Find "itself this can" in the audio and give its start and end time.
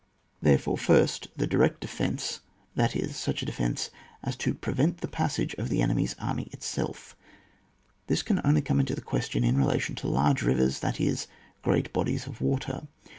6.51-8.41